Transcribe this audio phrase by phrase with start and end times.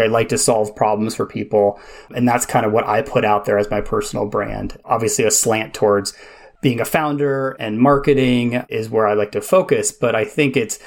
[0.00, 1.78] I like to solve problems for people.
[2.12, 4.76] And that's kind of what I put out there as my personal brand.
[4.84, 6.14] Obviously, a slant towards
[6.62, 10.80] being a founder and marketing is where I like to focus, but I think it's,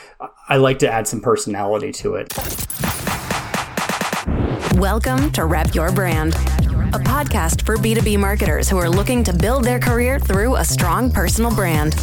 [0.49, 2.33] I like to add some personality to it.
[4.73, 9.63] Welcome to Rep Your Brand, a podcast for B2B marketers who are looking to build
[9.63, 11.93] their career through a strong personal brand.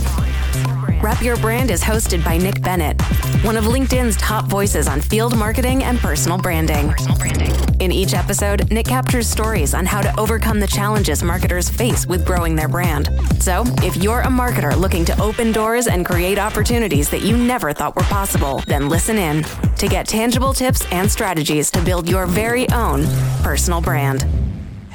[1.04, 2.98] Rep Your Brand is hosted by Nick Bennett,
[3.44, 6.88] one of LinkedIn's top voices on field marketing and personal branding.
[6.88, 7.52] Personal branding.
[7.78, 12.24] In each episode, Nick captures stories on how to overcome the challenges marketers face with
[12.24, 13.10] growing their brand.
[13.38, 17.74] So, if you're a marketer looking to open doors and create opportunities that you never
[17.74, 19.42] thought were possible, then listen in
[19.76, 23.04] to get tangible tips and strategies to build your very own
[23.42, 24.24] personal brand.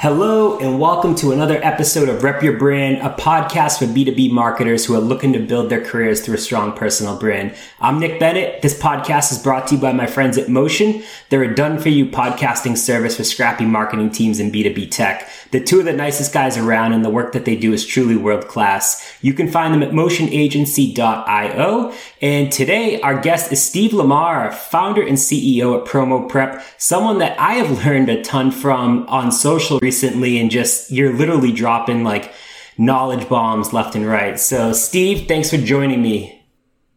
[0.02, 4.86] Hello, and welcome to another episode of Rep Your Brand, a podcast for B2B marketers
[4.86, 7.54] who are looking to build their careers through a strong personal brand.
[7.82, 8.62] I'm Nick Bennett.
[8.62, 11.04] This podcast is brought to you by my friends at Motion.
[11.28, 15.30] They're a done for you podcasting service for scrappy marketing teams in B2B tech.
[15.52, 18.16] The two of the nicest guys around, and the work that they do is truly
[18.16, 19.06] world class.
[19.22, 21.94] You can find them at motionagency.io.
[22.22, 27.40] And today, our guest is Steve Lamar, founder and CEO at Promo Prep, someone that
[27.40, 32.34] I have learned a ton from on social recently and just you're literally dropping like
[32.78, 34.38] knowledge bombs left and right.
[34.38, 36.46] So, Steve, thanks for joining me.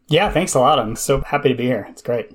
[0.09, 0.79] Yeah, thanks a lot.
[0.79, 1.87] I'm so happy to be here.
[1.89, 2.31] It's great.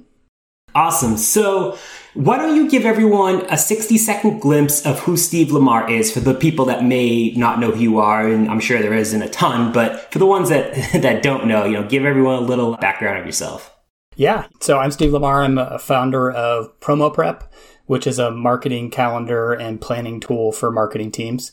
[0.74, 1.18] Awesome.
[1.18, 1.78] So,
[2.18, 6.20] why don't you give everyone a 60 second glimpse of who Steve Lamar is for
[6.20, 8.28] the people that may not know who you are?
[8.28, 11.66] And I'm sure there isn't a ton, but for the ones that, that don't know,
[11.66, 13.74] you know, give everyone a little background of yourself.
[14.16, 14.48] Yeah.
[14.62, 15.44] So, I'm Steve Lamar.
[15.44, 17.54] I'm a founder of Promo Prep
[17.88, 21.52] which is a marketing calendar and planning tool for marketing teams.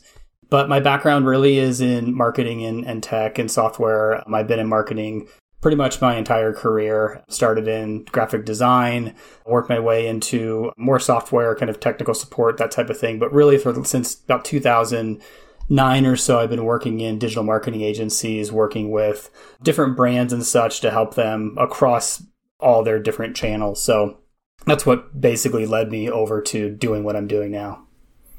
[0.49, 4.21] But my background really is in marketing and, and tech and software.
[4.27, 5.27] Um, I've been in marketing
[5.65, 7.23] pretty much my entire career.
[7.27, 9.15] Started in graphic design,
[9.47, 13.17] worked my way into more software, kind of technical support, that type of thing.
[13.17, 18.51] But really, for since about 2009 or so, I've been working in digital marketing agencies,
[18.51, 19.31] working with
[19.63, 22.21] different brands and such to help them across
[22.59, 23.81] all their different channels.
[23.83, 24.19] So
[24.67, 27.84] that's what basically led me over to doing what I'm doing now.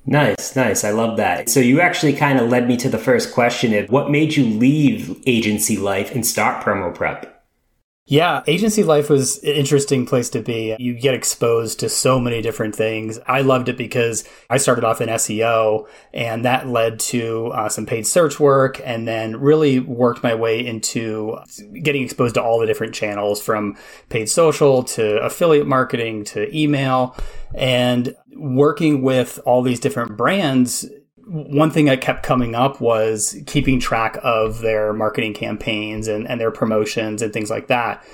[0.06, 0.84] Nice, nice.
[0.84, 1.48] I love that.
[1.48, 4.44] So you actually kind of led me to the first question of what made you
[4.44, 7.35] leave agency life and start promo prep?
[8.08, 10.76] Yeah, agency life was an interesting place to be.
[10.78, 13.18] You get exposed to so many different things.
[13.26, 17.84] I loved it because I started off in SEO and that led to uh, some
[17.84, 21.36] paid search work and then really worked my way into
[21.82, 23.76] getting exposed to all the different channels from
[24.08, 27.16] paid social to affiliate marketing to email
[27.56, 30.86] and working with all these different brands
[31.26, 36.40] one thing that kept coming up was keeping track of their marketing campaigns and, and
[36.40, 38.04] their promotions and things like that.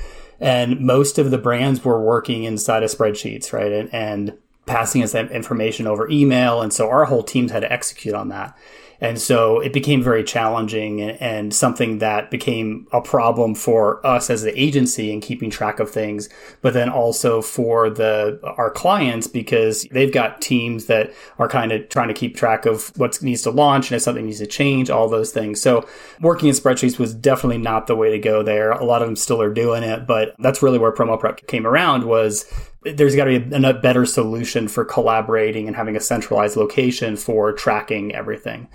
[0.41, 3.71] And most of the brands were working inside of spreadsheets, right?
[3.71, 6.62] And, and passing us that information over email.
[6.62, 8.56] And so our whole teams had to execute on that.
[9.03, 14.43] And so it became very challenging and, something that became a problem for us as
[14.43, 16.29] the agency in keeping track of things,
[16.61, 21.89] but then also for the our clients because they've got teams that are kind of
[21.89, 24.89] trying to keep track of what needs to launch and if something needs to change,
[24.89, 25.61] all those things.
[25.61, 25.87] So
[26.21, 28.71] working in spreadsheets was definitely not the way to go there.
[28.71, 31.67] A lot of them still are doing it, but that's really where promo prep came
[31.67, 32.47] around was
[32.84, 37.53] there's got to be a better solution for collaborating and having a centralized location for
[37.53, 38.69] tracking everything.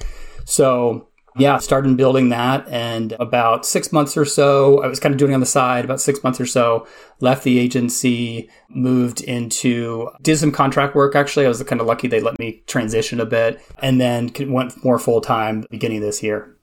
[0.45, 1.07] So
[1.37, 2.67] yeah, started building that.
[2.67, 6.01] And about six months or so, I was kind of doing on the side, about
[6.01, 6.87] six months or so,
[7.19, 11.15] left the agency, moved into, did some contract work.
[11.15, 14.83] Actually, I was kind of lucky they let me transition a bit and then went
[14.83, 16.55] more full time beginning this year.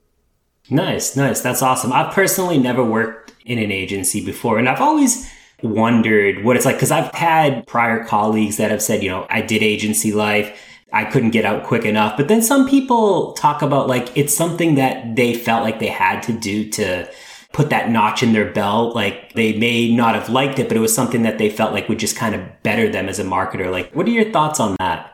[0.70, 1.40] Nice, nice.
[1.40, 1.92] That's awesome.
[1.92, 5.30] I've personally never worked in an agency before and I've always
[5.64, 9.40] wondered what it's like because I've had prior colleagues that have said, you know, I
[9.40, 10.60] did agency life.
[10.92, 12.16] I couldn't get out quick enough.
[12.16, 16.22] But then some people talk about like it's something that they felt like they had
[16.24, 17.10] to do to
[17.52, 18.94] put that notch in their belt.
[18.94, 21.88] Like they may not have liked it, but it was something that they felt like
[21.88, 23.70] would just kind of better them as a marketer.
[23.70, 25.10] Like, what are your thoughts on that?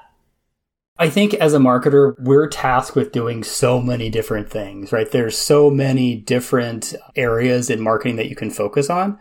[0.98, 5.10] I think as a marketer, we're tasked with doing so many different things, right?
[5.10, 9.18] There's so many different areas in marketing that you can focus on.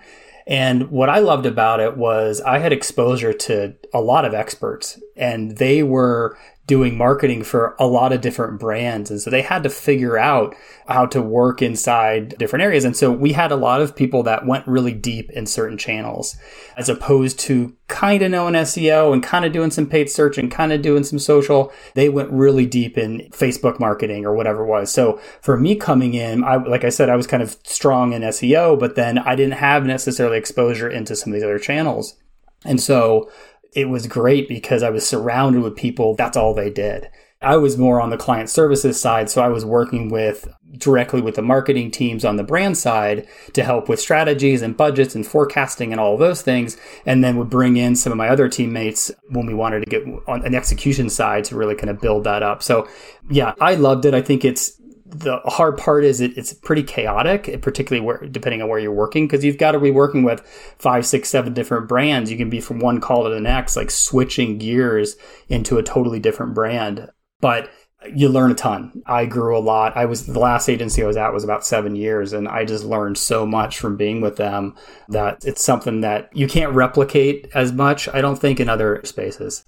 [0.50, 5.00] And what I loved about it was I had exposure to a lot of experts
[5.16, 6.38] and they were
[6.70, 9.10] doing marketing for a lot of different brands.
[9.10, 10.56] And so they had to figure out
[10.88, 12.86] how to work inside different areas.
[12.86, 16.38] And so we had a lot of people that went really deep in certain channels
[16.78, 20.52] as opposed to kind of knowing SEO and kind of doing some paid search and
[20.52, 21.74] kind of doing some social.
[21.96, 24.92] They went really deep in Facebook marketing or whatever it was.
[24.92, 28.22] So for me coming in, I, like I said, I was kind of strong in
[28.22, 32.16] SEO, but then I didn't have necessarily exposure into some of these other channels.
[32.64, 33.28] And so
[33.74, 36.16] it was great because I was surrounded with people.
[36.16, 37.10] That's all they did.
[37.42, 39.30] I was more on the client services side.
[39.30, 43.64] So I was working with directly with the marketing teams on the brand side to
[43.64, 46.78] help with strategies and budgets and forecasting and all those things.
[47.06, 50.04] And then would bring in some of my other teammates when we wanted to get
[50.28, 52.62] on an execution side to really kind of build that up.
[52.62, 52.88] So
[53.30, 54.14] yeah, I loved it.
[54.14, 54.79] I think it's
[55.10, 59.28] the hard part is it, it's pretty chaotic, particularly where, depending on where you're working,
[59.28, 60.42] because you've got to be working with
[60.78, 62.32] five, six, seven different brands.
[62.32, 65.16] You can be from one call to the next, like switching gears
[65.48, 67.10] into a totally different brand
[67.42, 67.70] but
[68.14, 69.04] you learn a ton.
[69.06, 69.98] I grew a lot.
[69.98, 72.86] I was the last agency I was at was about seven years, and I just
[72.86, 74.76] learned so much from being with them
[75.10, 79.66] that it's something that you can't replicate as much, I don't think, in other spaces.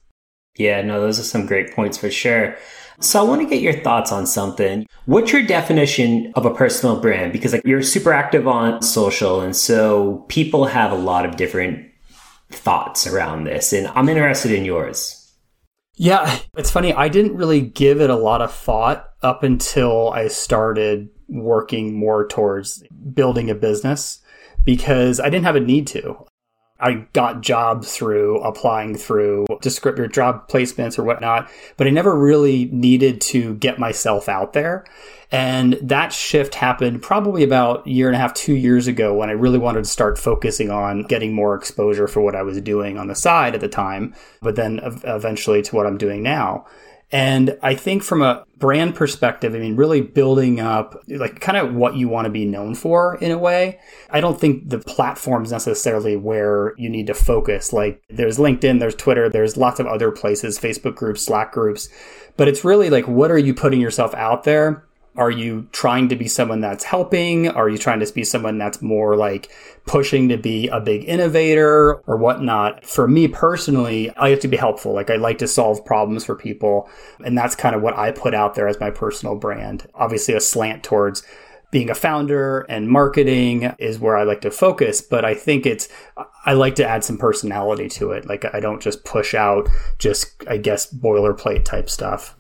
[0.58, 2.58] Yeah, no, those are some great points for sure.
[3.00, 4.86] So I want to get your thoughts on something.
[5.06, 7.34] What's your definition of a personal brand?
[7.34, 11.90] Because like you're super active on social, and so people have a lot of different
[12.50, 15.18] thoughts around this, and I'm interested in yours.
[15.96, 16.94] Yeah, it's funny.
[16.94, 22.28] I didn't really give it a lot of thought up until I started working more
[22.28, 22.84] towards
[23.14, 24.20] building a business
[24.64, 26.26] because I didn't have a need to.
[26.82, 32.66] I got jobs through applying through descriptor job placements or whatnot, but I never really
[32.66, 34.86] needed to get myself out there.
[35.32, 39.30] And that shift happened probably about a year and a half, two years ago when
[39.30, 42.98] I really wanted to start focusing on getting more exposure for what I was doing
[42.98, 46.66] on the side at the time, but then eventually to what I'm doing now.
[47.12, 51.74] And I think from a brand perspective, I mean, really building up like kind of
[51.74, 53.80] what you want to be known for in a way.
[54.12, 57.74] I don't think the platform's necessarily where you need to focus.
[57.74, 61.90] Like there's LinkedIn, there's Twitter, there's lots of other places, Facebook groups, Slack groups,
[62.38, 64.86] but it's really like, what are you putting yourself out there?
[65.18, 67.50] Are you trying to be someone that's helping?
[67.50, 69.52] Are you trying to be someone that's more like
[69.86, 72.86] pushing to be a big innovator or whatnot?
[72.86, 74.94] For me personally, I have to be helpful.
[74.94, 76.90] Like I like to solve problems for people.
[77.26, 79.86] And that's kind of what I put out there as my personal brand.
[79.96, 81.24] Obviously, a slant towards
[81.72, 85.88] being a founder and marketing is where I like to focus, but I think it's,
[86.46, 88.28] I like to add some personality to it.
[88.28, 92.38] Like I don't just push out just, I guess, boilerplate type stuff.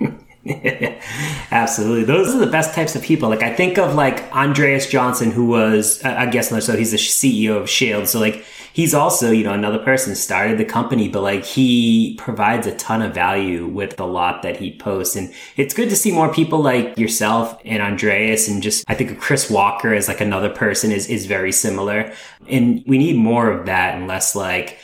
[1.50, 2.04] Absolutely.
[2.04, 3.28] Those are the best types of people.
[3.28, 6.96] Like I think of like Andreas Johnson, who was, uh, I guess, so he's the
[6.96, 8.08] CEO of Shield.
[8.08, 12.66] So like he's also, you know, another person started the company, but like he provides
[12.66, 15.16] a ton of value with the lot that he posts.
[15.16, 19.10] And it's good to see more people like yourself and Andreas and just, I think
[19.10, 22.12] of Chris Walker as like another person is, is very similar.
[22.48, 24.78] And we need more of that and less like,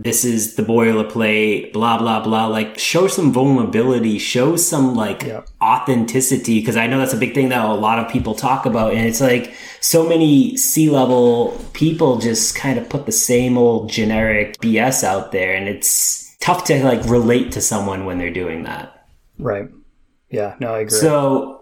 [0.00, 2.46] this is the boilerplate, blah, blah, blah.
[2.46, 5.24] Like, show some vulnerability, show some like
[5.60, 6.62] authenticity.
[6.62, 8.94] Cause I know that's a big thing that a lot of people talk about.
[8.94, 13.90] And it's like so many C level people just kind of put the same old
[13.90, 15.52] generic BS out there.
[15.52, 19.08] And it's tough to like relate to someone when they're doing that.
[19.36, 19.68] Right.
[20.30, 20.54] Yeah.
[20.60, 20.96] No, I agree.
[20.96, 21.57] So,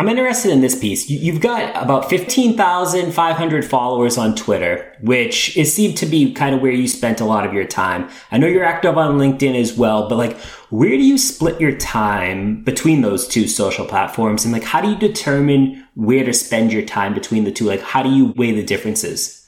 [0.00, 1.10] I'm interested in this piece.
[1.10, 6.72] You've got about 15,500 followers on Twitter, which is seemed to be kind of where
[6.72, 8.08] you spent a lot of your time.
[8.32, 10.38] I know you're active on LinkedIn as well, but like,
[10.70, 14.42] where do you split your time between those two social platforms?
[14.42, 17.66] And like, how do you determine where to spend your time between the two?
[17.66, 19.39] Like, how do you weigh the differences?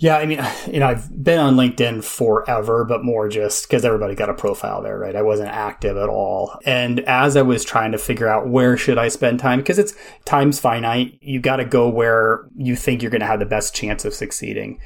[0.00, 4.14] Yeah, I mean, you know, I've been on LinkedIn forever, but more just because everybody
[4.14, 5.14] got a profile there, right?
[5.14, 6.58] I wasn't active at all.
[6.64, 9.94] And as I was trying to figure out where should I spend time, because it's
[10.24, 13.74] time's finite, you got to go where you think you're going to have the best
[13.74, 14.80] chance of succeeding.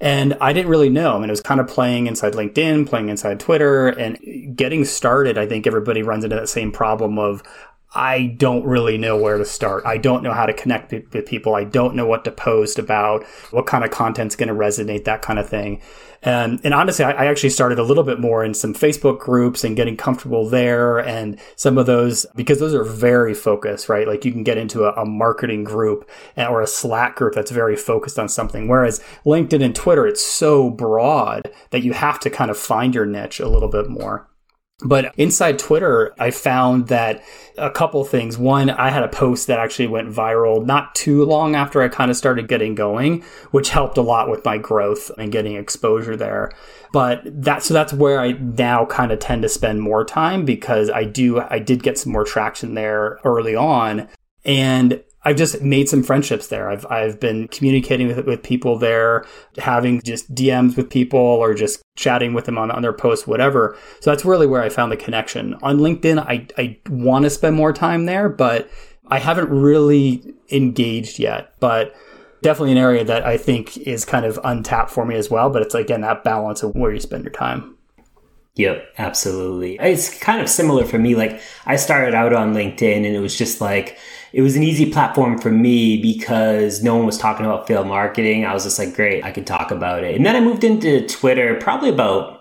[0.00, 1.14] And I didn't really know.
[1.16, 5.36] I mean, it was kind of playing inside LinkedIn, playing inside Twitter, and getting started.
[5.36, 7.42] I think everybody runs into that same problem of,
[7.92, 9.84] I don't really know where to start.
[9.84, 11.56] I don't know how to connect with people.
[11.56, 15.22] I don't know what to post about, what kind of content's going to resonate, that
[15.22, 15.82] kind of thing.
[16.22, 19.64] And, and honestly, I, I, actually started a little bit more in some Facebook groups
[19.64, 24.06] and getting comfortable there and some of those, because those are very focused, right?
[24.06, 27.74] Like you can get into a, a marketing group or a Slack group that's very
[27.74, 28.68] focused on something.
[28.68, 33.06] Whereas LinkedIn and Twitter, it's so broad that you have to kind of find your
[33.06, 34.29] niche a little bit more.
[34.84, 37.22] But inside Twitter, I found that
[37.58, 38.38] a couple things.
[38.38, 42.10] One, I had a post that actually went viral not too long after I kind
[42.10, 46.50] of started getting going, which helped a lot with my growth and getting exposure there.
[46.92, 50.88] But that, so that's where I now kind of tend to spend more time because
[50.90, 54.08] I do, I did get some more traction there early on.
[54.44, 56.70] And I've just made some friendships there.
[56.70, 59.26] I've I've been communicating with with people there,
[59.58, 63.76] having just DMs with people or just chatting with them on, on their posts, whatever.
[64.00, 65.54] So that's really where I found the connection.
[65.62, 68.70] On LinkedIn, I I want to spend more time there, but
[69.08, 71.52] I haven't really engaged yet.
[71.60, 71.94] But
[72.42, 75.50] definitely an area that I think is kind of untapped for me as well.
[75.50, 77.76] But it's again that balance of where you spend your time.
[78.56, 79.78] Yep, absolutely.
[79.80, 81.14] It's kind of similar for me.
[81.14, 83.96] Like I started out on LinkedIn and it was just like,
[84.32, 88.44] it was an easy platform for me because no one was talking about field marketing.
[88.44, 90.16] I was just like, great, I can talk about it.
[90.16, 92.40] And then I moved into Twitter probably about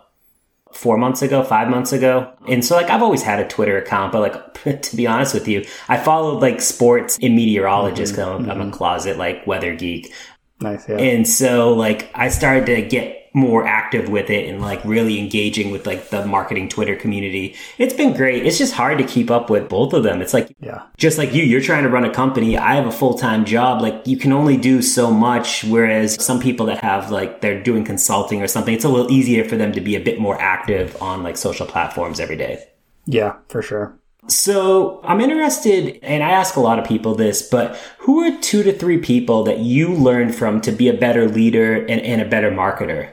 [0.72, 2.32] four months ago, five months ago.
[2.48, 5.48] And so like I've always had a Twitter account, but like to be honest with
[5.48, 8.46] you, I followed like sports and meteorologists because mm-hmm.
[8.46, 8.74] I'm, I'm, a mm-hmm.
[8.74, 10.14] closet like weather geek.
[10.62, 10.88] Nice.
[10.88, 10.98] Yeah.
[10.98, 15.72] And so like I started to get more active with it and like really engaging
[15.72, 17.56] with like the marketing Twitter community.
[17.78, 18.46] It's been great.
[18.46, 20.22] It's just hard to keep up with both of them.
[20.22, 22.58] It's like, yeah, just like you, you're trying to run a company.
[22.58, 23.82] I have a full time job.
[23.82, 25.64] Like you can only do so much.
[25.64, 29.44] Whereas some people that have like, they're doing consulting or something, it's a little easier
[29.44, 32.64] for them to be a bit more active on like social platforms every day.
[33.06, 34.00] Yeah, for sure.
[34.28, 38.62] So I'm interested, and I ask a lot of people this, but who are two
[38.62, 42.30] to three people that you learned from to be a better leader and, and a
[42.30, 43.12] better marketer?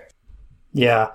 [0.77, 1.09] Yeah.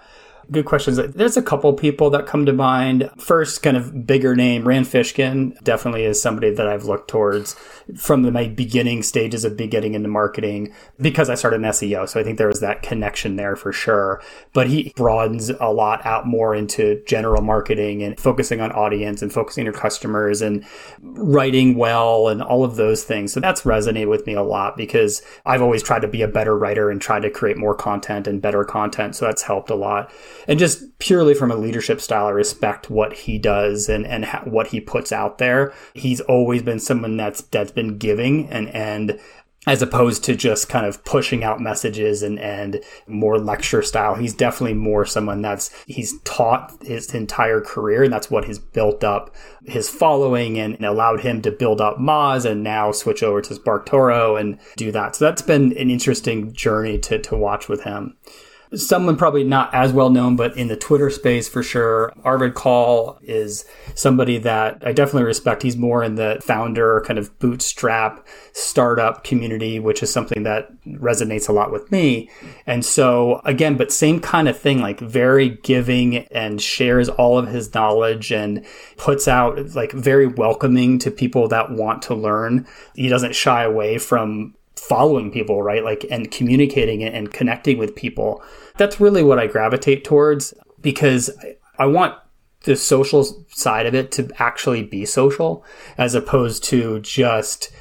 [0.51, 0.97] Good questions.
[0.97, 3.09] There's a couple people that come to mind.
[3.17, 7.55] First, kind of bigger name, Rand Fishkin definitely is somebody that I've looked towards
[7.95, 12.09] from the, my beginning stages of getting into marketing because I started in SEO.
[12.09, 14.21] So I think there was that connection there for sure.
[14.51, 19.31] But he broadens a lot out more into general marketing and focusing on audience and
[19.31, 20.65] focusing on your customers and
[21.01, 23.31] writing well and all of those things.
[23.31, 26.57] So that's resonated with me a lot because I've always tried to be a better
[26.57, 29.15] writer and try to create more content and better content.
[29.15, 30.11] So that's helped a lot
[30.47, 34.43] and just purely from a leadership style, I respect what he does and and ha-
[34.45, 35.73] what he puts out there.
[35.93, 39.19] He's always been someone that's that's been giving and and
[39.67, 44.15] as opposed to just kind of pushing out messages and, and more lecture style.
[44.15, 49.03] He's definitely more someone that's, he's taught his entire career and that's what has built
[49.03, 53.53] up his following and allowed him to build up Moz and now switch over to
[53.53, 55.15] SparkToro and do that.
[55.15, 58.17] So that's been an interesting journey to, to watch with him
[58.73, 62.13] someone probably not as well known, but in the Twitter space for sure.
[62.23, 65.63] Arvid Kahl is somebody that I definitely respect.
[65.63, 71.49] He's more in the founder kind of bootstrap startup community, which is something that resonates
[71.49, 72.29] a lot with me.
[72.65, 77.47] And so again, but same kind of thing, like very giving and shares all of
[77.47, 78.65] his knowledge and
[78.97, 82.65] puts out like very welcoming to people that want to learn.
[82.95, 85.83] He doesn't shy away from following people, right?
[85.83, 88.43] Like, and communicating and connecting with people.
[88.77, 91.29] That's really what I gravitate towards because
[91.77, 92.15] I want
[92.63, 95.63] the social side of it to actually be social
[95.99, 97.71] as opposed to just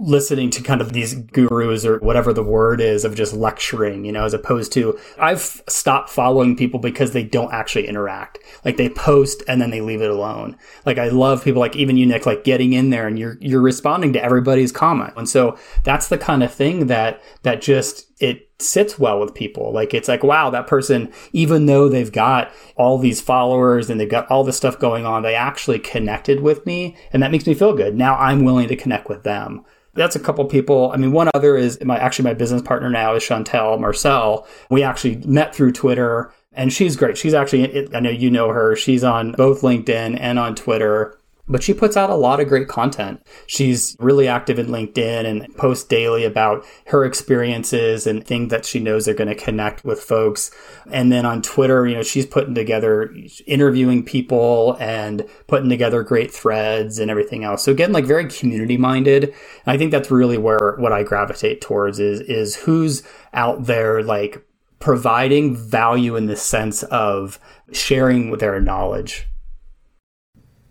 [0.00, 4.12] listening to kind of these gurus or whatever the word is of just lecturing, you
[4.12, 8.38] know, as opposed to I've stopped following people because they don't actually interact.
[8.64, 10.56] Like they post and then they leave it alone.
[10.86, 13.60] Like I love people like even you, Nick, like getting in there and you're you're
[13.60, 15.12] responding to everybody's comment.
[15.16, 19.72] And so that's the kind of thing that that just it sits well with people.
[19.72, 24.08] Like it's like, wow, that person, even though they've got all these followers and they've
[24.08, 26.96] got all this stuff going on, they actually connected with me.
[27.12, 27.94] And that makes me feel good.
[27.96, 29.64] Now I'm willing to connect with them.
[29.94, 30.92] That's a couple people.
[30.92, 34.46] I mean, one other is my actually my business partner now is Chantel Marcel.
[34.70, 37.16] We actually met through Twitter and she's great.
[37.16, 38.74] She's actually, I know you know her.
[38.76, 41.19] She's on both LinkedIn and on Twitter
[41.50, 43.20] but she puts out a lot of great content.
[43.46, 48.78] She's really active in LinkedIn and posts daily about her experiences and things that she
[48.78, 50.52] knows are going to connect with folks.
[50.92, 53.12] And then on Twitter, you know, she's putting together
[53.46, 57.64] interviewing people and putting together great threads and everything else.
[57.64, 59.34] So again, like very community minded.
[59.66, 63.02] I think that's really where what I gravitate towards is is who's
[63.34, 64.44] out there like
[64.78, 67.40] providing value in the sense of
[67.72, 69.26] sharing their knowledge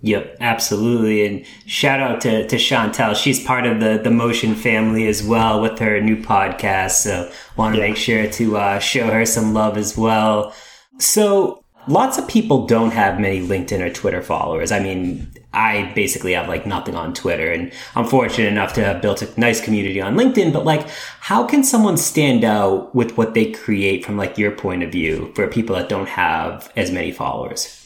[0.01, 1.25] Yep, absolutely.
[1.25, 3.15] And shout out to, to Chantel.
[3.15, 6.91] She's part of the, the Motion family as well with her new podcast.
[6.91, 7.87] So want to yeah.
[7.89, 10.55] make sure to uh, show her some love as well.
[10.99, 14.71] So lots of people don't have many LinkedIn or Twitter followers.
[14.71, 19.01] I mean, I basically have like nothing on Twitter and I'm fortunate enough to have
[19.01, 20.53] built a nice community on LinkedIn.
[20.53, 20.87] But like,
[21.19, 25.33] how can someone stand out with what they create from like your point of view
[25.35, 27.78] for people that don't have as many followers?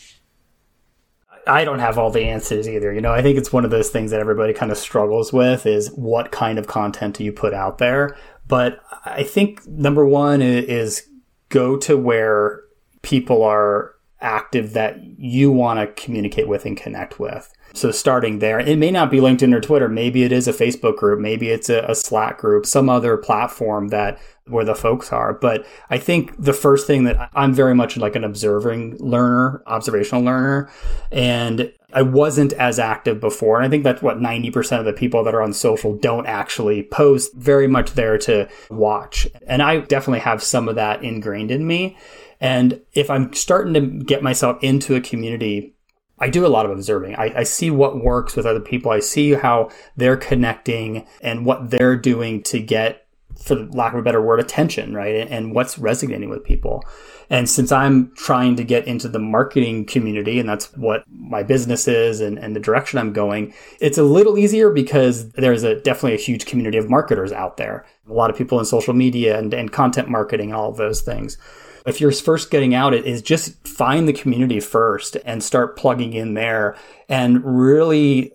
[1.46, 2.94] I don't have all the answers either.
[2.94, 5.66] You know, I think it's one of those things that everybody kind of struggles with
[5.66, 8.18] is what kind of content do you put out there?
[8.48, 11.08] But I think number one is
[11.50, 12.62] go to where
[13.02, 17.54] people are active that you want to communicate with and connect with.
[17.74, 19.90] So starting there, it may not be LinkedIn or Twitter.
[19.90, 21.20] Maybe it is a Facebook group.
[21.20, 25.34] Maybe it's a, a, Slack group, some other platform that where the folks are.
[25.34, 30.24] But I think the first thing that I'm very much like an observing learner, observational
[30.24, 30.70] learner.
[31.12, 33.58] And I wasn't as active before.
[33.58, 36.84] And I think that's what 90% of the people that are on social don't actually
[36.84, 39.28] post very much there to watch.
[39.48, 41.98] And I definitely have some of that ingrained in me.
[42.42, 45.76] And if I'm starting to get myself into a community,
[46.20, 47.16] I do a lot of observing.
[47.16, 48.92] I, I, see what works with other people.
[48.92, 53.03] I see how they're connecting and what they're doing to get,
[53.44, 55.28] for lack of a better word, attention, right?
[55.30, 56.84] And, what's resonating with people.
[57.30, 61.88] And since I'm trying to get into the marketing community, and that's what my business
[61.88, 66.16] is and, and the direction I'm going, it's a little easier because there's a definitely
[66.16, 67.86] a huge community of marketers out there.
[68.10, 71.38] A lot of people in social media and, and content marketing, all of those things
[71.86, 76.14] if you're first getting out, it is just find the community first and start plugging
[76.14, 76.76] in there
[77.10, 78.34] and really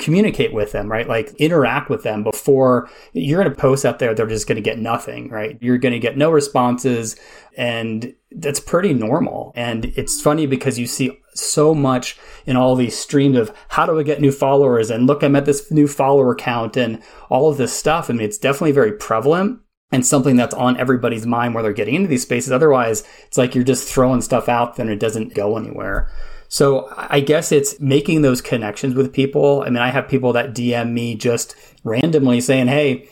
[0.00, 1.08] communicate with them, right?
[1.08, 4.14] Like interact with them before you're going to post out there.
[4.14, 5.58] They're just going to get nothing, right?
[5.60, 7.16] You're going to get no responses
[7.56, 9.52] and that's pretty normal.
[9.54, 13.98] And it's funny because you see so much in all these streams of how do
[13.98, 17.56] I get new followers and look, I'm at this new follower count and all of
[17.56, 18.10] this stuff.
[18.10, 19.60] I mean, it's definitely very prevalent
[19.92, 22.52] and something that's on everybody's mind where they're getting into these spaces.
[22.52, 26.10] Otherwise, it's like you're just throwing stuff out and it doesn't go anywhere.
[26.50, 29.62] So I guess it's making those connections with people.
[29.62, 31.54] I mean, I have people that DM me just
[31.84, 33.08] randomly saying, Hey,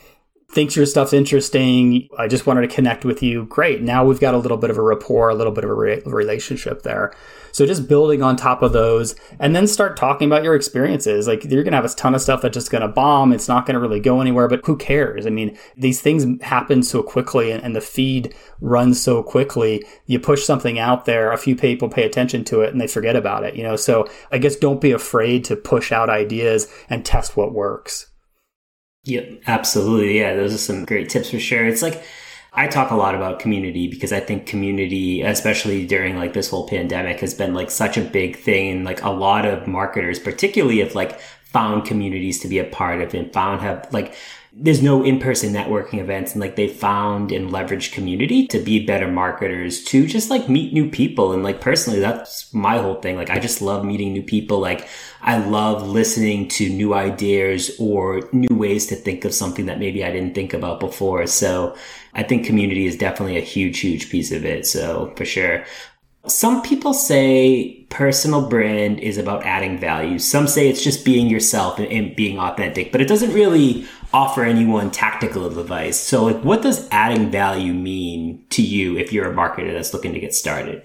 [0.51, 2.09] thinks your stuff's interesting.
[2.19, 3.45] I just wanted to connect with you.
[3.45, 3.83] Great.
[3.83, 6.03] Now we've got a little bit of a rapport, a little bit of a re-
[6.07, 7.13] relationship there.
[7.53, 11.27] So just building on top of those and then start talking about your experiences.
[11.27, 13.33] Like you're going to have a ton of stuff that's just going to bomb.
[13.33, 15.27] It's not going to really go anywhere, but who cares?
[15.27, 19.85] I mean, these things happen so quickly and, and the feed runs so quickly.
[20.07, 23.17] You push something out there, a few people pay attention to it and they forget
[23.17, 23.77] about it, you know?
[23.77, 28.08] So I guess don't be afraid to push out ideas and test what works.
[29.09, 30.19] Yep, absolutely.
[30.19, 31.67] Yeah, those are some great tips for sure.
[31.67, 32.05] It's like
[32.53, 36.69] I talk a lot about community because I think community, especially during like this whole
[36.69, 38.69] pandemic, has been like such a big thing.
[38.69, 43.01] And like a lot of marketers, particularly if like found communities to be a part
[43.01, 44.15] of and found have like
[44.61, 49.07] there's no in-person networking events and like they found and leveraged community to be better
[49.07, 51.33] marketers to just like meet new people.
[51.33, 53.17] And like personally that's my whole thing.
[53.17, 54.59] Like i just love meeting new people.
[54.59, 54.89] Like
[55.23, 60.05] i love listening to new ideas or new ways to think of something that maybe
[60.05, 61.27] i didn't think about before.
[61.29, 61.77] So
[62.15, 64.67] i think community is definitely a huge huge piece of it.
[64.67, 65.65] So for sure.
[66.27, 70.19] Some people say personal brand is about adding value.
[70.19, 74.43] Some say it's just being yourself and, and, being authentic, but it doesn't really offer
[74.43, 75.99] anyone tactical advice.
[75.99, 80.15] So, like, what does adding value mean to you if you're a marketer that's looking
[80.15, 80.83] to get started?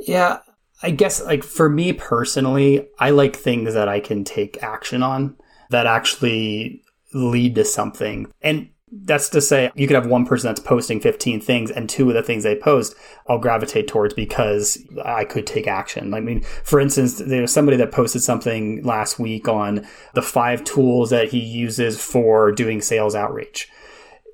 [0.00, 0.38] Yeah,
[0.82, 5.36] I guess, like, for me personally, I like things that I can take action on
[5.70, 8.30] that actually lead to something.
[8.40, 12.08] And that's to say you could have one person that's posting 15 things and two
[12.08, 12.94] of the things they post
[13.28, 16.12] I'll gravitate towards because I could take action.
[16.12, 20.64] I mean, for instance, there was somebody that posted something last week on the five
[20.64, 23.68] tools that he uses for doing sales outreach.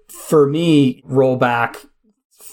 [0.09, 1.77] For me, roll back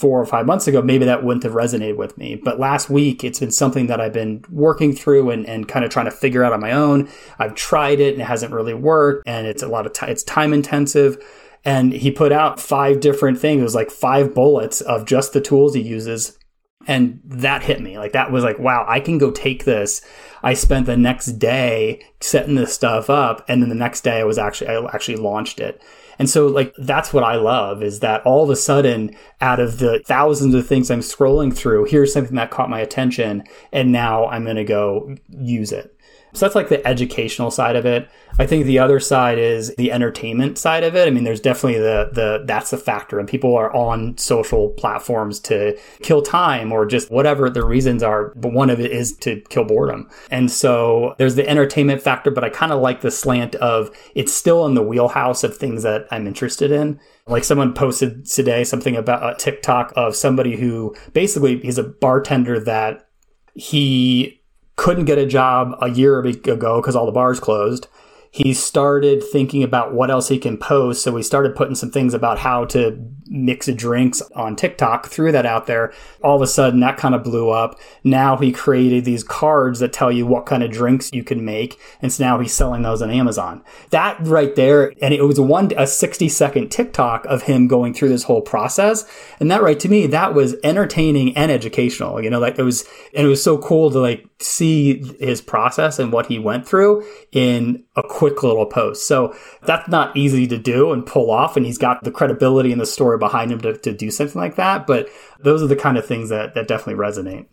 [0.04, 2.36] four or five months ago, maybe that wouldn't have resonated with me.
[2.36, 5.92] But last week, it's been something that I've been working through and, and kind of
[5.92, 7.08] trying to figure out on my own.
[7.40, 10.24] I've tried it and it hasn't really worked and it's a lot of time, it's
[10.24, 11.24] time intensive
[11.66, 13.62] and he put out five different things.
[13.62, 16.38] It was like five bullets of just the tools he uses.
[16.86, 17.98] And that hit me.
[17.98, 20.02] Like that was like, wow, I can go take this.
[20.42, 23.46] I spent the next day setting this stuff up.
[23.48, 25.82] And then the next day I was actually, I actually launched it.
[26.20, 29.80] And so like, that's what I love is that all of a sudden out of
[29.80, 33.46] the thousands of things I'm scrolling through, here's something that caught my attention.
[33.72, 35.98] And now I'm going to go use it.
[36.34, 38.10] So that's like the educational side of it.
[38.40, 41.08] I think the other side is the entertainment side of it.
[41.08, 45.40] I mean, there's definitely the the that's the factor, and people are on social platforms
[45.42, 48.34] to kill time or just whatever the reasons are.
[48.36, 52.32] But one of it is to kill boredom, and so there's the entertainment factor.
[52.32, 55.84] But I kind of like the slant of it's still in the wheelhouse of things
[55.84, 57.00] that I'm interested in.
[57.28, 62.60] Like someone posted today something about a TikTok of somebody who basically he's a bartender
[62.62, 63.08] that
[63.54, 64.43] he
[64.76, 67.88] couldn't get a job a year ago because all the bars closed
[68.34, 71.04] he started thinking about what else he can post.
[71.04, 75.46] So he started putting some things about how to mix drinks on TikTok, threw that
[75.46, 75.94] out there.
[76.24, 77.80] All of a sudden that kind of blew up.
[78.04, 81.80] Now he created these cards that tell you what kind of drinks you can make.
[82.02, 83.64] And so now he's selling those on Amazon.
[83.92, 84.94] That right there.
[85.00, 89.06] And it was one, a 60 second TikTok of him going through this whole process.
[89.40, 92.20] And that right to me, that was entertaining and educational.
[92.20, 92.84] You know, like it was,
[93.16, 97.06] and it was so cool to like see his process and what he went through
[97.32, 99.08] in a quick little post.
[99.08, 101.58] So that's not easy to do and pull off.
[101.58, 104.56] And he's got the credibility and the story behind him to, to do something like
[104.56, 104.86] that.
[104.88, 107.48] But those are the kind of things that, that definitely resonate.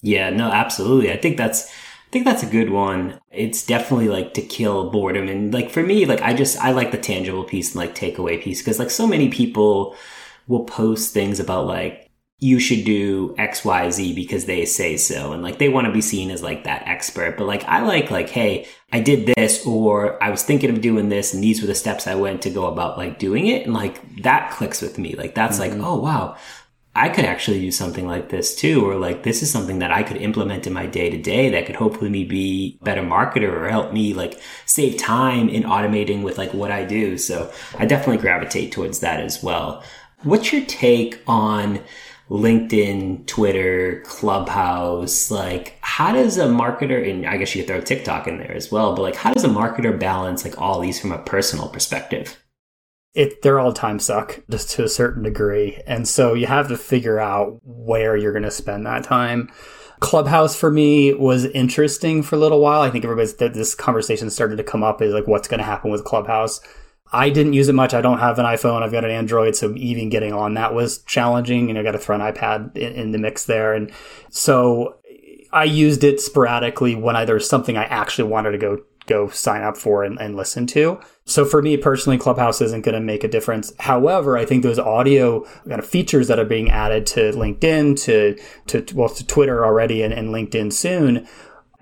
[0.00, 1.12] Yeah, no, absolutely.
[1.12, 3.20] I think that's, I think that's a good one.
[3.30, 5.28] It's definitely like to kill boredom.
[5.28, 8.40] And like for me, like I just, I like the tangible piece and like takeaway
[8.40, 9.96] piece because like so many people
[10.46, 12.07] will post things about like
[12.40, 15.32] you should do XYZ because they say so.
[15.32, 17.36] And like they want to be seen as like that expert.
[17.36, 21.08] But like I like like, hey, I did this or I was thinking of doing
[21.08, 23.64] this and these were the steps I went to go about like doing it.
[23.64, 25.16] And like that clicks with me.
[25.16, 25.80] Like that's mm-hmm.
[25.80, 26.36] like, oh wow,
[26.94, 28.88] I could actually do something like this too.
[28.88, 31.66] Or like this is something that I could implement in my day to day that
[31.66, 36.38] could hopefully me be better marketer or help me like save time in automating with
[36.38, 37.18] like what I do.
[37.18, 39.82] So I definitely gravitate towards that as well.
[40.22, 41.80] What's your take on
[42.30, 45.30] LinkedIn, Twitter, Clubhouse.
[45.30, 48.70] Like, how does a marketer, and I guess you could throw TikTok in there as
[48.70, 52.38] well, but like, how does a marketer balance like all these from a personal perspective?
[53.14, 55.80] It, they're all time suck just to a certain degree.
[55.86, 59.50] And so you have to figure out where you're going to spend that time.
[60.00, 62.82] Clubhouse for me was interesting for a little while.
[62.82, 65.90] I think everybody's this conversation started to come up is like what's going to happen
[65.90, 66.60] with Clubhouse.
[67.12, 67.94] I didn't use it much.
[67.94, 68.82] I don't have an iPhone.
[68.82, 71.70] I've got an Android, so even getting on that was challenging.
[71.70, 73.90] And I got to throw an iPad in, in, the mix there, and
[74.30, 74.96] so
[75.52, 79.28] I used it sporadically when I, there was something I actually wanted to go go
[79.28, 81.00] sign up for and, and listen to.
[81.24, 83.72] So for me personally, Clubhouse isn't going to make a difference.
[83.78, 88.38] However, I think those audio kind of features that are being added to LinkedIn, to
[88.66, 91.26] to well to Twitter already, and, and LinkedIn soon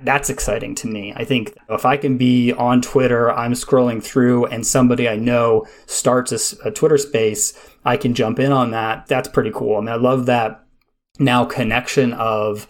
[0.00, 1.12] that's exciting to me.
[1.16, 5.66] I think if I can be on Twitter, I'm scrolling through and somebody I know
[5.86, 9.06] starts a, a, Twitter space, I can jump in on that.
[9.06, 9.76] That's pretty cool.
[9.76, 10.62] I mean, I love that
[11.18, 12.66] now connection of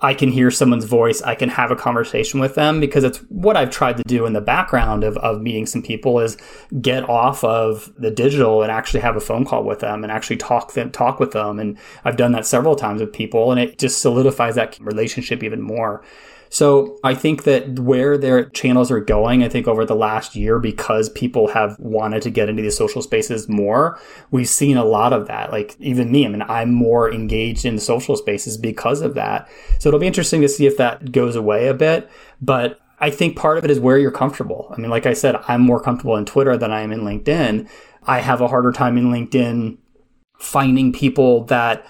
[0.00, 3.56] I can hear someone's voice, I can have a conversation with them because it's what
[3.56, 6.36] I've tried to do in the background of, of meeting some people is
[6.80, 10.38] get off of the digital and actually have a phone call with them and actually
[10.38, 11.60] talk them, talk with them.
[11.60, 15.62] And I've done that several times with people and it just solidifies that relationship even
[15.62, 16.02] more.
[16.52, 20.58] So I think that where their channels are going, I think over the last year,
[20.58, 23.98] because people have wanted to get into these social spaces more,
[24.30, 25.50] we've seen a lot of that.
[25.50, 29.48] Like even me, I mean, I'm more engaged in social spaces because of that.
[29.78, 32.10] So it'll be interesting to see if that goes away a bit.
[32.42, 34.74] But I think part of it is where you're comfortable.
[34.76, 37.66] I mean, like I said, I'm more comfortable in Twitter than I am in LinkedIn.
[38.02, 39.78] I have a harder time in LinkedIn
[40.38, 41.86] finding people that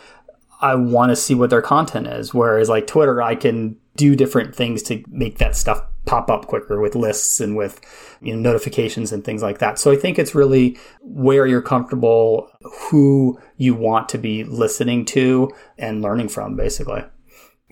[0.60, 2.32] I want to see what their content is.
[2.32, 6.80] Whereas like Twitter, I can do different things to make that stuff pop up quicker
[6.80, 7.80] with lists and with
[8.20, 9.78] you know, notifications and things like that.
[9.78, 15.50] So I think it's really where you're comfortable, who you want to be listening to
[15.78, 17.04] and learning from, basically.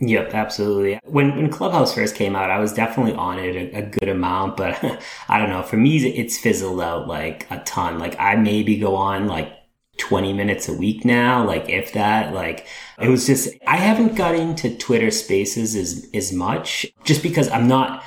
[0.03, 0.99] Yep, absolutely.
[1.05, 4.57] When when Clubhouse first came out, I was definitely on it a, a, good amount,
[4.57, 4.83] but
[5.29, 5.63] I don't know.
[5.63, 7.99] For me, it's fizzled out like a ton.
[7.99, 9.53] Like I maybe go on like
[10.01, 12.67] 20 minutes a week now, like if that, like
[12.99, 17.69] it was just, I haven't got into Twitter spaces as, as much just because I'm
[17.69, 18.03] not,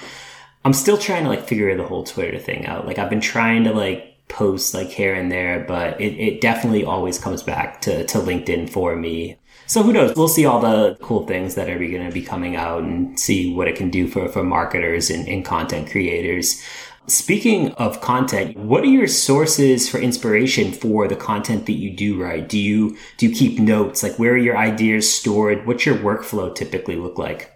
[0.65, 2.85] I'm still trying to like figure the whole Twitter thing out.
[2.85, 6.83] Like I've been trying to like post like here and there, but it, it definitely
[6.83, 9.37] always comes back to, to LinkedIn for me.
[9.65, 10.15] So who knows?
[10.15, 13.53] We'll see all the cool things that are going to be coming out and see
[13.53, 16.61] what it can do for, for marketers and, and content creators.
[17.07, 22.21] Speaking of content, what are your sources for inspiration for the content that you do
[22.21, 22.47] write?
[22.47, 24.03] Do you do you keep notes?
[24.03, 25.67] Like where are your ideas stored?
[25.67, 27.51] What's your workflow typically look like?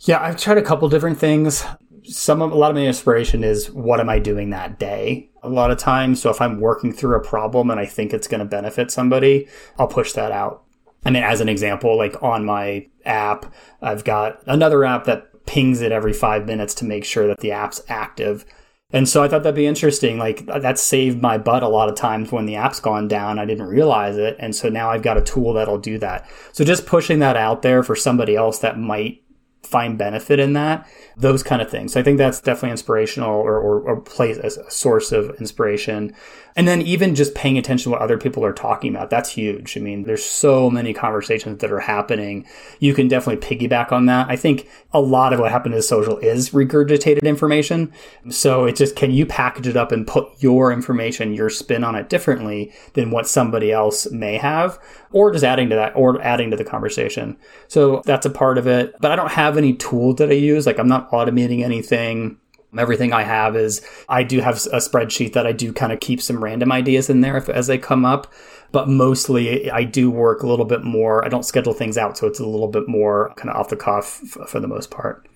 [0.00, 1.64] Yeah, I've tried a couple different things.
[2.04, 5.30] Some of, a lot of my inspiration is what am I doing that day?
[5.42, 8.28] A lot of times, so if I'm working through a problem and I think it's
[8.28, 10.64] going to benefit somebody, I'll push that out.
[11.04, 15.80] I mean, as an example, like on my app, I've got another app that pings
[15.80, 18.44] it every five minutes to make sure that the app's active.
[18.90, 20.18] And so I thought that'd be interesting.
[20.18, 23.38] Like that saved my butt a lot of times when the app's gone down.
[23.38, 24.36] I didn't realize it.
[24.38, 26.26] And so now I've got a tool that'll do that.
[26.52, 29.22] So just pushing that out there for somebody else that might
[29.62, 31.92] find benefit in that, those kind of things.
[31.92, 36.14] So I think that's definitely inspirational or, or, or as a source of inspiration.
[36.58, 39.76] And then even just paying attention to what other people are talking about, that's huge.
[39.76, 42.48] I mean, there's so many conversations that are happening.
[42.80, 44.28] You can definitely piggyback on that.
[44.28, 47.92] I think a lot of what happened in social is regurgitated information.
[48.28, 51.94] So it's just, can you package it up and put your information, your spin on
[51.94, 54.80] it differently than what somebody else may have?
[55.12, 57.36] Or just adding to that or adding to the conversation.
[57.68, 58.96] So that's a part of it.
[59.00, 60.66] But I don't have any tools that I use.
[60.66, 62.40] Like I'm not automating anything.
[62.72, 66.00] Um, everything I have is I do have a spreadsheet that I do kind of
[66.00, 68.32] keep some random ideas in there if, as they come up.
[68.70, 71.24] But mostly I do work a little bit more.
[71.24, 73.76] I don't schedule things out, so it's a little bit more kind of off the
[73.76, 75.26] cuff f- for the most part.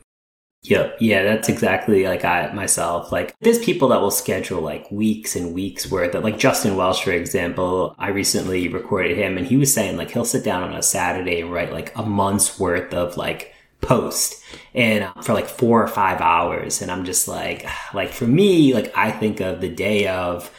[0.64, 0.99] Yep.
[1.01, 3.11] Yeah, that's exactly like I myself.
[3.11, 7.03] Like there's people that will schedule like weeks and weeks worth of like Justin Welsh,
[7.03, 7.97] for example.
[7.99, 11.40] I recently recorded him and he was saying like he'll sit down on a Saturday
[11.40, 13.52] and write like a month's worth of like
[13.83, 14.42] post
[14.75, 18.73] and uh, for like four or five hours and i'm just like like for me
[18.73, 20.51] like i think of the day of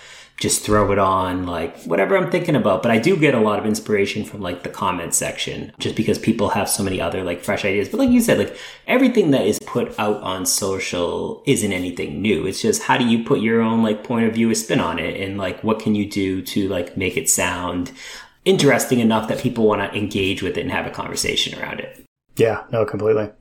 [0.44, 2.82] just throw it on like whatever I'm thinking about.
[2.84, 6.18] But I do get a lot of inspiration from like the comment section just because
[6.20, 7.88] people have so many other like fresh ideas.
[7.88, 8.58] But like you said, like
[8.88, 12.46] everything that is put out on social isn't anything new.
[12.46, 15.00] It's just how do you put your own like point of view, a spin on
[15.00, 17.92] it and like what can you do to like make it sound
[18.44, 22.03] interesting enough that people want to engage with it and have a conversation around it.
[22.36, 23.32] Yeah, no, completely.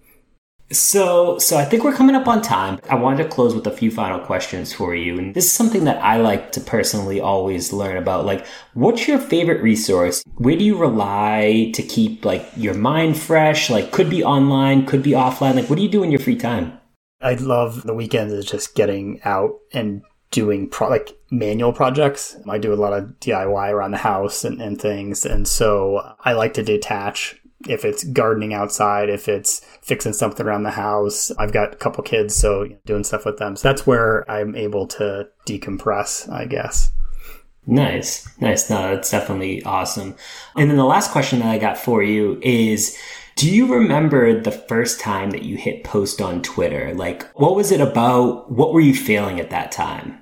[0.71, 2.79] So, so I think we're coming up on time.
[2.89, 5.19] I wanted to close with a few final questions for you.
[5.19, 8.25] And this is something that I like to personally always learn about.
[8.25, 10.23] Like, what's your favorite resource?
[10.37, 13.69] Where do you rely to keep like your mind fresh?
[13.69, 15.57] Like, could be online, could be offline.
[15.57, 16.79] Like, what do you do in your free time?
[17.21, 22.37] I love the weekends is just getting out and doing pro- like manual projects.
[22.49, 25.27] I do a lot of DIY around the house and, and things.
[25.27, 27.37] And so I like to detach
[27.69, 31.31] if it's gardening outside, if it's fixing something around the house.
[31.39, 33.57] I've got a couple kids, so doing stuff with them.
[33.57, 36.93] So that's where I'm able to decompress, I guess.
[37.67, 38.29] Nice.
[38.41, 38.69] Nice.
[38.69, 40.17] No, that's definitely awesome.
[40.57, 42.99] And then the last question that I got for you is
[43.37, 46.93] do you remember the first time that you hit post on Twitter?
[46.95, 48.51] Like, what was it about?
[48.51, 50.19] What were you feeling at that time?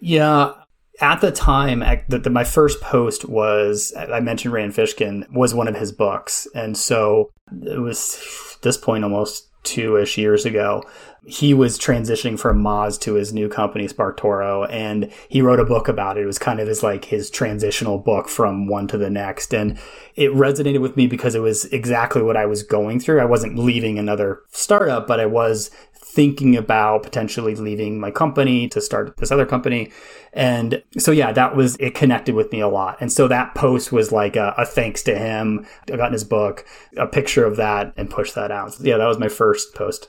[0.00, 0.52] Yeah,
[1.00, 5.76] at the time, the, my first post was I mentioned Rand Fishkin was one of
[5.76, 10.84] his books, and so it was this point almost two ish years ago.
[11.26, 15.88] He was transitioning from Moz to his new company SparkToro, and he wrote a book
[15.88, 16.22] about it.
[16.22, 19.78] It was kind of his like his transitional book from one to the next, and
[20.14, 23.20] it resonated with me because it was exactly what I was going through.
[23.20, 25.70] I wasn't leaving another startup, but I was
[26.14, 29.90] thinking about potentially leaving my company to start this other company.
[30.32, 32.98] And so, yeah, that was, it connected with me a lot.
[33.00, 35.66] And so that post was like a, a thanks to him.
[35.92, 36.64] I got in his book,
[36.96, 38.74] a picture of that and pushed that out.
[38.74, 40.08] So, yeah, that was my first post.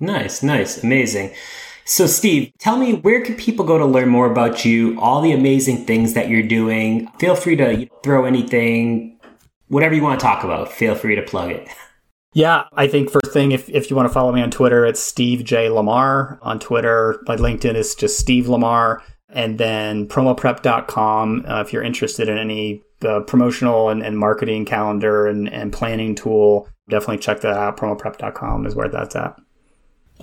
[0.00, 1.32] Nice, nice, amazing.
[1.86, 5.32] So, Steve, tell me where can people go to learn more about you, all the
[5.32, 7.08] amazing things that you're doing?
[7.18, 9.18] Feel free to throw anything,
[9.68, 11.68] whatever you want to talk about, feel free to plug it.
[12.34, 15.00] Yeah, I think first thing, if, if you want to follow me on Twitter, it's
[15.00, 15.68] Steve J.
[15.68, 17.22] Lamar on Twitter.
[17.26, 19.02] My LinkedIn is just Steve Lamar.
[19.28, 25.26] And then promoprep.com, uh, if you're interested in any uh, promotional and, and marketing calendar
[25.28, 27.76] and, and planning tool, definitely check that out.
[27.76, 29.36] Promoprep.com is where that's at.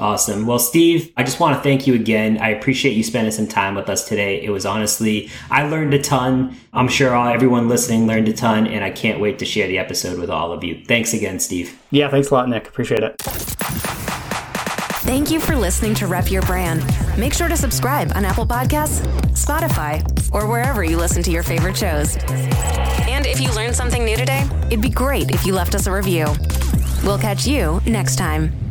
[0.01, 0.47] Awesome.
[0.47, 2.39] Well, Steve, I just want to thank you again.
[2.39, 4.41] I appreciate you spending some time with us today.
[4.41, 6.57] It was honestly, I learned a ton.
[6.73, 9.77] I'm sure all, everyone listening learned a ton, and I can't wait to share the
[9.77, 10.83] episode with all of you.
[10.87, 11.79] Thanks again, Steve.
[11.91, 12.67] Yeah, thanks a lot, Nick.
[12.67, 13.15] Appreciate it.
[15.03, 16.83] Thank you for listening to Rep Your Brand.
[17.15, 20.01] Make sure to subscribe on Apple Podcasts, Spotify,
[20.33, 22.17] or wherever you listen to your favorite shows.
[22.27, 25.91] And if you learned something new today, it'd be great if you left us a
[25.91, 26.25] review.
[27.03, 28.70] We'll catch you next time.